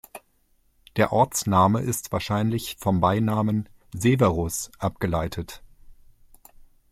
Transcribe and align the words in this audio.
Der 0.95 1.13
Ortsname 1.13 1.81
ist 1.81 2.11
wahrscheinlich 2.11 2.75
vom 2.79 3.01
Beinamen 3.01 3.69
"Severus" 3.93 4.71
abgeleitet. 4.79 5.61